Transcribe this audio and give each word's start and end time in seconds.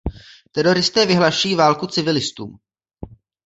Teroristé 0.51 1.05
vyhlašují 1.05 1.55
válku 1.55 1.87
civilistům. 1.87 2.57